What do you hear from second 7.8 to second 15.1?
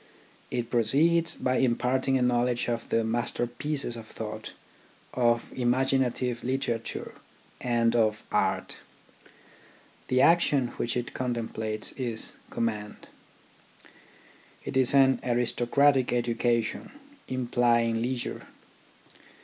of art. The action which it contemplates is command. It is